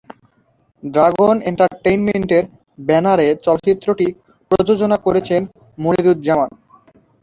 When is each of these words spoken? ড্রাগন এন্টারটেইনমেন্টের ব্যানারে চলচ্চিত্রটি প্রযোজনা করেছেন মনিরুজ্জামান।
ড্রাগন 0.83 1.37
এন্টারটেইনমেন্টের 1.49 2.43
ব্যানারে 2.79 3.27
চলচ্চিত্রটি 3.45 4.07
প্রযোজনা 4.51 4.97
করেছেন 4.97 5.41
মনিরুজ্জামান। 5.77 6.49